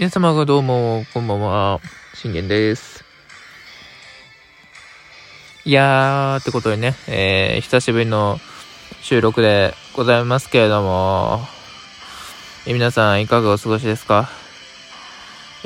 [0.00, 1.78] 皆様がどうも、こんばんは。
[2.14, 3.04] 信玄です。
[5.66, 8.38] いやー、ってことでね、えー、久しぶりの
[9.02, 11.40] 収録でございますけれども、
[12.66, 14.30] え皆さんいかがお過ごしですか？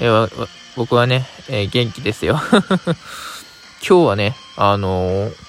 [0.00, 2.40] えー、僕はね、えー、元気ですよ。
[3.88, 5.43] 今日はね、あのー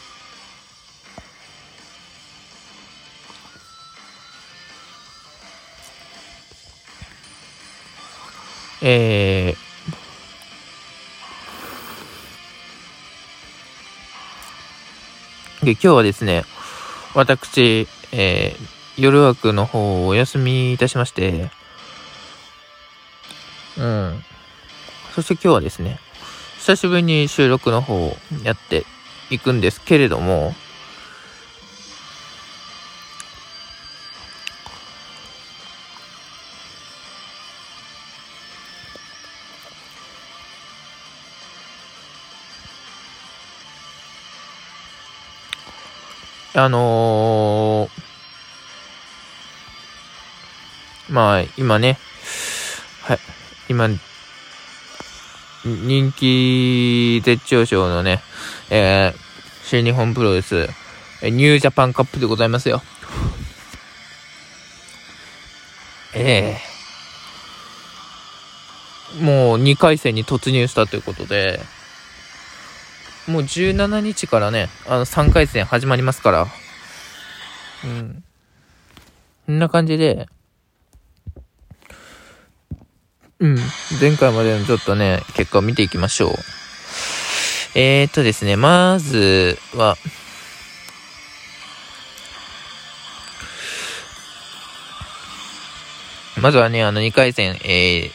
[8.87, 16.43] えー、で今日はですね、
[17.15, 21.49] 私、えー、夜枠の方をお休みいたしまして、
[23.79, 24.23] うん。
[25.15, 25.99] そして今日はですね、
[26.59, 28.85] 久しぶりに収録の方をやって
[29.31, 30.53] いくんですけれども、
[46.57, 51.97] あのー、まあ、今ね、
[53.01, 53.19] はい、
[53.67, 53.89] 今、
[55.65, 58.21] 人気絶頂賞のね、
[58.69, 59.19] えー、
[59.65, 60.69] 新日本プロレス、
[61.23, 62.81] ニュージャパンカップでございますよ。
[66.13, 66.57] え
[69.13, 71.59] えー、もう2回戦に突入したということで、
[73.27, 76.47] もう17日からね、あの3回戦始まりますから。
[77.83, 78.23] うん。
[79.47, 80.27] こんな感じで、
[83.39, 83.57] うん。
[83.99, 86.31] 前回までのちょっとね、結果を見ていきましょう。
[87.75, 89.97] えー、っとですね、まずは、
[96.41, 98.11] まずはね、あの2回戦、え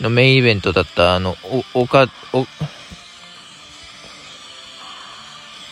[0.00, 1.36] ー、のメインイベントだった、あの、
[1.74, 2.46] お、おか、お、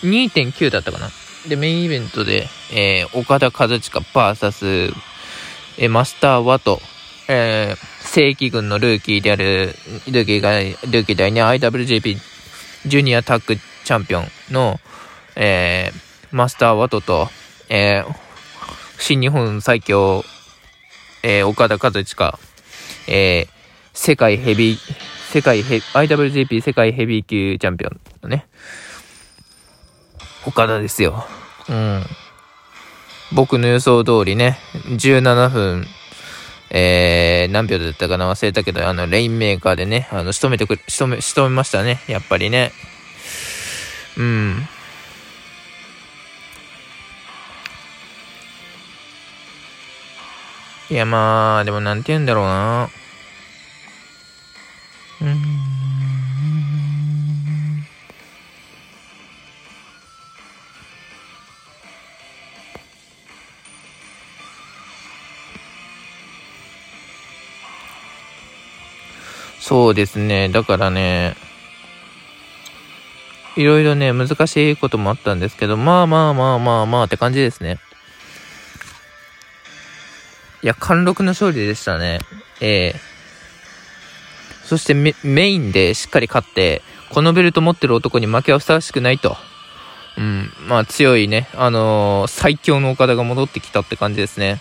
[0.03, 1.11] 2.9だったかな。
[1.49, 4.93] で、メインイベントで、えー、岡田和親 VS、
[5.79, 6.81] えー、マスター・ワト、
[7.29, 9.75] えー、正規軍のルーキーである、
[10.09, 12.19] ルーキーが、ルーキーでね、IWGP
[12.87, 14.81] ジュニアタッグチャンピオンの、
[15.37, 17.29] えー、マスター・ワトと、
[17.69, 18.15] えー、
[18.99, 20.25] 新日本最強、
[21.23, 22.39] えー、岡田和親、
[23.09, 23.49] えー、
[23.93, 24.79] 世界ヘビー、
[25.33, 28.47] 世界ヘ、IWGP 世界ヘビー級チャンピオンのね、
[30.47, 31.27] 岡田ですよ。
[31.69, 32.03] うん。
[33.33, 35.87] 僕の予想通りね、17分、
[36.71, 42.01] えー、何秒だったかな忘れたけど、あの、レインメーカーでね、あの、仕留めてく、仕留め、仕留めましたね。
[42.07, 42.73] やっぱりね。
[44.17, 44.69] うん。
[50.89, 52.89] いや、まあ、でもなんて言うんだろうな。
[55.23, 55.56] うん。
[69.67, 70.49] そうですね。
[70.49, 71.35] だからね、
[73.57, 77.81] いろいろね、難しいこともあったんですけど、まあまあまあまあまあって感じですね。
[80.63, 82.21] いや、貫禄の勝利でしたね。
[82.61, 89.37] ええー、そしてメメインでしっかり勝って、このベルト持ってる男に負けはふさわしくないと。
[90.17, 94.61] うん、まあ強いね、あのー、最強の岡田が戻ってきたって感じですね。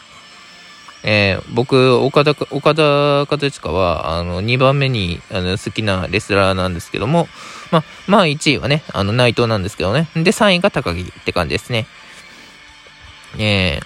[1.08, 7.28] えー、僕、岡田、岡田和親は、あの、2番目に、あの、好きなレスラーなんですけども、
[7.70, 10.10] ま、まあ、1位はね、あの、内藤なんですけどね。
[10.16, 11.86] で、3位が高木って感じですね。
[13.38, 13.86] えー、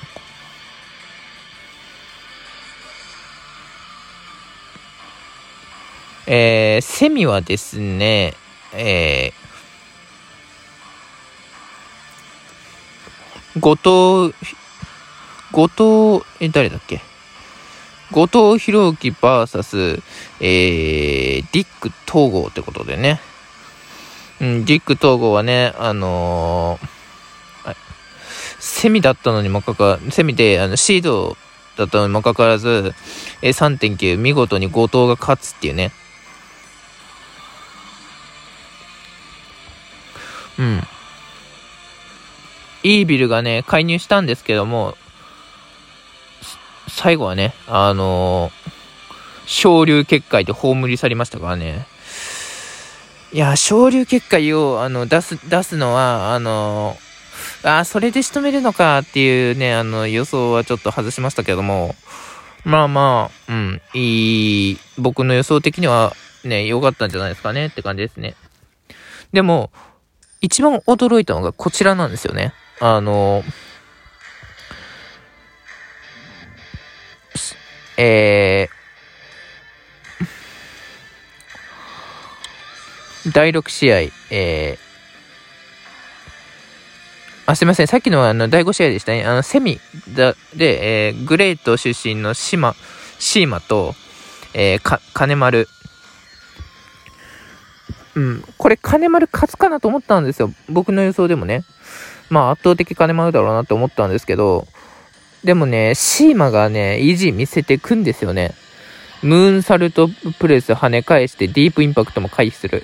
[6.28, 8.34] えー、セミはですね、
[8.72, 14.34] えー、後藤、
[15.52, 17.09] 後藤、え、誰だっけ？
[18.12, 20.02] 後藤弘樹 VS、
[20.40, 23.20] えー、ディック統合ってことでね。
[24.42, 27.76] うん、ディック統合はね、あのー、
[28.60, 31.38] セミだったのにもかか、セミで、あの、シード
[31.78, 32.94] だったのにもかかわらず、
[33.42, 35.92] えー、3.9、見事に後藤が勝つっていうね。
[40.58, 40.84] うん。
[42.84, 44.98] イービルがね、介入したんですけども、
[46.90, 48.52] 最後はね、あの、
[49.46, 51.88] 昇竜結界で葬り去りましたからね。
[53.32, 61.96] いや、昇竜結界を、あの、出す、出すのは、あのー、あ、それで仕留めるのかっていうね、あの、予想はちょっと外しましたけども、
[62.66, 68.36] まあまあ、うん、いい、僕の予想的にはね、良かったんじゃないですかねって感じですね。
[69.32, 69.72] でも、
[70.42, 72.54] 一番驚いたのがこちらなんですよね。
[72.80, 73.44] あの、
[78.02, 84.00] えー、第6試合、
[84.32, 84.78] えー、
[87.46, 87.88] あ、すいません。
[87.88, 89.26] さっきのあの、第5試合でしたね。
[89.26, 90.34] あの、セミで、
[91.10, 92.74] えー、グレート出身のシマ、
[93.20, 93.96] シーマと、
[94.54, 95.68] えー、か、金丸。
[98.16, 98.46] うん。
[98.58, 100.54] これ、金丸勝つかなと思ったんですよ。
[100.70, 101.66] 僕の予想でもね。
[102.30, 104.68] まあ、圧倒的金丸だろうなって思ったんですけど、
[105.44, 108.54] でもね、シーマがね、意地見せてくんですよね。
[109.22, 110.10] ムーンサルト
[110.40, 112.84] プレス跳ね返してディープインパクトも回避する。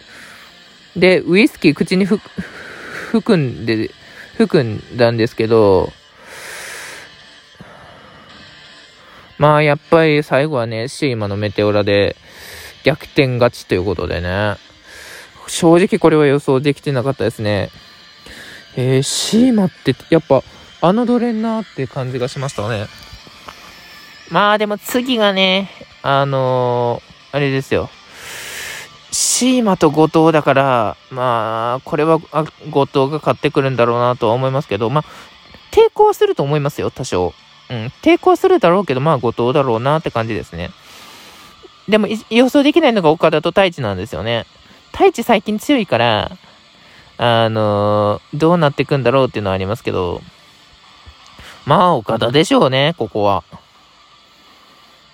[0.96, 3.92] で、ウイスキー口に含んで、
[4.38, 5.92] 含んだんですけど、
[9.38, 12.16] まあやっぱり最後はね、シーマのメテオラで
[12.84, 14.56] 逆転勝ちということでね、
[15.48, 17.70] 正直これは予想できてなかったですね。
[18.78, 20.44] えー、シーマってやっぱ
[20.94, 22.88] 侮れんなって感じがしましたね。
[24.30, 25.70] まあでも次がね、
[26.02, 27.90] あのー、あれですよ。
[29.12, 32.20] シーマと後藤だから、まあ、これは
[32.70, 35.04] 後藤が買ってくるんだろうなとは思いますけど、まあ、
[35.72, 37.34] 抵抗すると思いますよ、多少。
[37.70, 40.70] うん、抵抗するだろうけど、まあ、後藤だろうなって感じですね。
[41.88, 44.46] でも、予想できないのが岡田と太一なんですよね。
[44.92, 46.32] 太一最近強いから、
[47.18, 50.22] あのー、どうなっていくんだろうっていうのはありますけど、
[51.66, 53.44] まあ、岡田でしょうね、ここは。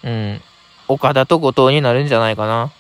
[0.04, 0.42] うん。
[0.88, 2.72] 岡田と後藤になるんじゃないかな。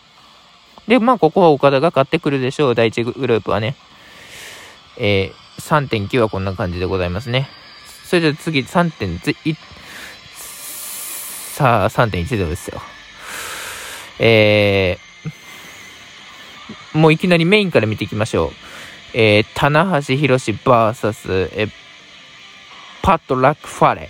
[0.87, 2.75] で、まあ、ここは岡田が買ってくるでしょう。
[2.75, 3.75] 第1グループはね。
[4.97, 7.47] えー、3.9はこんな感じでございますね。
[8.05, 9.55] それでは次、3.1、
[11.55, 12.81] さあ、3.1度ですよ。
[14.19, 18.51] えー、もういきなりメインから見ていきましょう。
[19.13, 21.67] えー、棚橋宏 VS、え
[23.01, 24.09] パット・ラック・ファレ。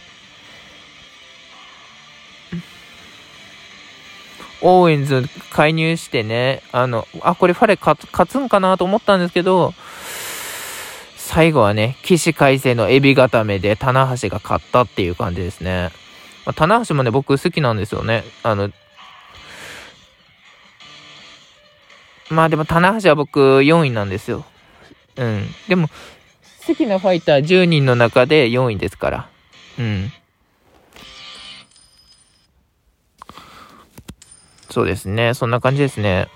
[4.62, 7.98] オーエンズ介入してね、あの、あ、これファレ勝
[8.28, 9.74] つんかなと思ったんですけど、
[11.18, 15.90] 最後はね、起死回生のエビ固めで棚橋が勝ったっていう感じですね。
[16.46, 18.24] まあ、棚橋もね、僕好きなんですよね。
[18.44, 18.70] あの、
[22.30, 24.46] まあでも棚橋は僕4位なんですよ。
[25.18, 25.48] うん。
[25.68, 25.90] でも、
[26.66, 29.30] 好きなファイター10人の中で4位ですから。
[29.80, 30.12] うん。
[34.70, 35.34] そうですね。
[35.34, 36.28] そんな感じですね。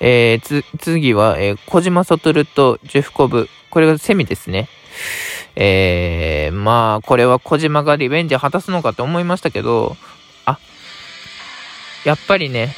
[0.00, 3.48] えー、つ、次は、えー、小島悟とジェフコブ。
[3.70, 4.68] これがセミですね。
[5.54, 9.96] えー、まあ、これは小島がリベンジ果たすのかと思いましたけど、
[10.44, 10.58] あ、
[12.04, 12.74] やっぱりね、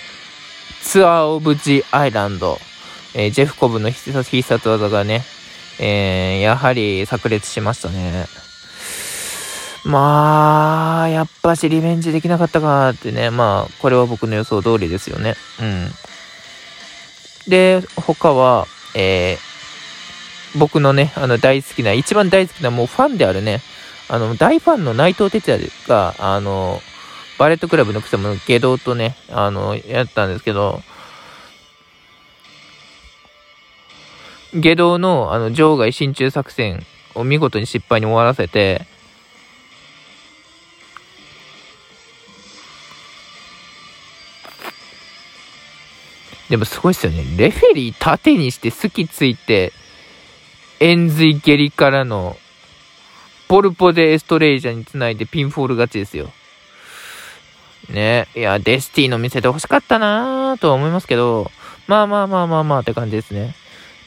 [0.83, 2.59] ツアーオブジアイランド、
[3.15, 5.25] えー、ジェフコブの必殺技がね、
[5.81, 8.27] えー、やはり炸裂しましたね。
[9.85, 15.35] まあ、やっぱしリベンジできなかったかってね、まあ、これは僕の予想通りですよね。
[15.61, 15.89] うん。
[17.51, 23.63] で、他は、えー、僕のね、あの大好きな、一番大好きなもうファンであるね、
[24.09, 26.83] あの、大ファンの内藤哲也が、あの、
[27.39, 30.83] バレットクラブのくせも下道とね、あの、やったんですけど、
[34.55, 38.87] 下道のあの場外進駐作戦を見事に失敗に終わらせて、
[46.49, 47.25] でもすごいっすよね。
[47.37, 49.73] レフェリー縦にして好きついて、
[50.81, 52.39] 円髄蹴りからの、
[53.49, 56.31] ポルポでエストレイジャーにつないでピンフォール勝ちですよ。
[57.91, 58.29] ね。
[58.35, 61.51] いや、デスティーの見せて欲しかったなぁとは思いますけど、
[61.87, 63.55] まあまあまあまあまあって感じですね。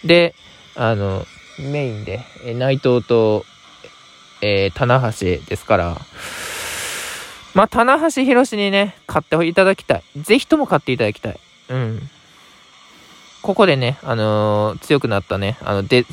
[0.05, 0.35] で、
[0.75, 1.25] あの、
[1.59, 3.45] メインで、え内藤と、
[4.41, 5.97] えー、棚橋ですから、
[7.53, 10.03] まあ、棚橋宏にね、買っていただきたい。
[10.17, 11.39] ぜひとも買っていただきたい。
[11.69, 12.09] うん。
[13.41, 16.05] ここでね、あのー、強くなったね、あの、デ、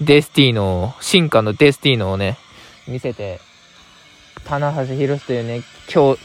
[0.00, 2.38] デスティーノを、進化のデスティーノをね、
[2.88, 3.40] 見せて、
[4.44, 6.20] 棚橋宏というね、今日、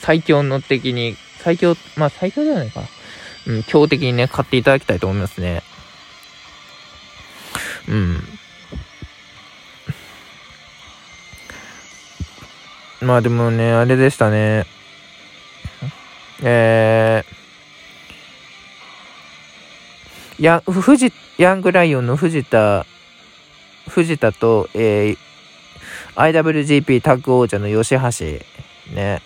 [0.00, 2.82] 最強の敵に、最強、まあ最強じゃないか。
[3.46, 5.62] うん、強敵にね、買っていただきたいと思いますね。
[7.88, 8.22] うん。
[13.00, 14.66] まあでもね、あれでしたね。
[16.42, 22.86] えー、や、藤、ヤングライオンの藤田、
[23.88, 25.18] 藤田と、えー、
[26.16, 29.22] IWGP タッグ王者の吉橋ね。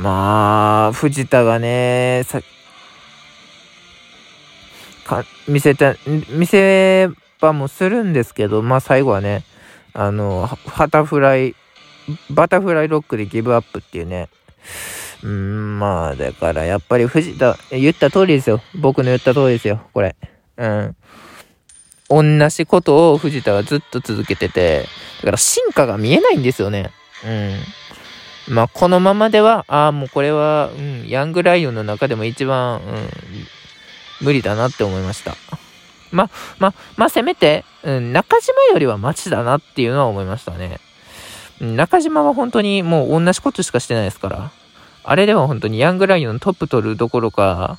[0.00, 2.40] まあ、藤田がね、さ、
[5.04, 5.94] か、見せた、
[6.30, 7.08] 見せ
[7.40, 9.44] 場もするんですけど、まあ最後はね、
[9.92, 11.54] あの、バタフライ、
[12.30, 14.28] バタフライロックでギブアップっていうね。
[15.22, 18.60] うん、まあ、だからやっぱり藤田、言った通りですよ。
[18.74, 20.16] 僕の言った通りですよ、これ。
[20.58, 20.96] うん。
[22.10, 24.86] 同じことを藤田はずっと続けてて、
[25.20, 26.90] だから進化が見えないんですよね。
[27.24, 28.54] うん。
[28.54, 33.08] まあ、このままでは、ああ、もうこれは、うん、ヤングライオンの中でも一番、うん、
[34.24, 35.36] 無理だなって思いました。
[36.10, 40.80] ま、ま、まあ、せめて、うん、中島よりはマチだなっていうのは思いましたね。
[41.60, 44.50] 中島は本当にもう同じことしかしてないですから。
[45.04, 47.78] あれでは本当にヤングライオントップ取るどころか、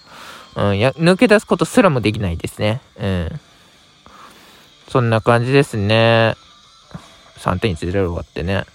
[0.55, 2.81] うん、や抜け出すことすらもできないですね。
[2.99, 3.39] うん。
[4.89, 6.35] そんな感じですね。
[7.37, 8.65] 3.10終わってね。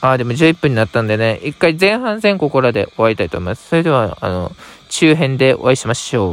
[0.00, 3.68] ああ、でも11分になったんでね、一回前半戦ここらで終わりたいと思います。
[3.68, 4.52] それでは、あの、
[4.88, 6.30] 中編でお会いしましょう。